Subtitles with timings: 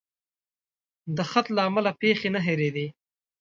[1.15, 2.87] د خط له امله پیښې نه هېرېدې.